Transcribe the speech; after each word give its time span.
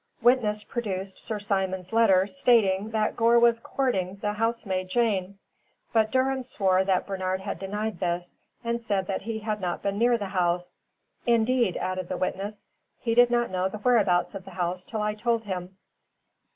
Witness 0.23 0.63
produced 0.63 1.19
Sir 1.19 1.37
Simon's 1.37 1.93
letter 1.93 2.25
stating 2.25 2.89
that 2.89 3.15
Gore 3.15 3.37
was 3.39 3.59
courting 3.59 4.15
the 4.15 4.33
housemaid 4.33 4.89
Jane. 4.89 5.37
But 5.93 6.09
Durham 6.09 6.41
swore 6.41 6.83
that 6.83 7.05
Bernard 7.05 7.41
had 7.41 7.59
denied 7.59 7.99
this, 7.99 8.35
and 8.63 8.81
said 8.81 9.05
that 9.05 9.21
he 9.21 9.37
had 9.37 9.61
not 9.61 9.83
been 9.83 9.99
near 9.99 10.17
the 10.17 10.29
house. 10.29 10.75
"Indeed," 11.27 11.77
added 11.77 12.09
the 12.09 12.17
witness, 12.17 12.65
"he 12.99 13.13
did 13.13 13.29
not 13.29 13.51
know 13.51 13.69
the 13.69 13.77
whereabouts 13.77 14.33
of 14.33 14.43
the 14.43 14.49
house 14.49 14.85
till 14.85 15.03
I 15.03 15.13
told 15.13 15.43
him." 15.43 15.77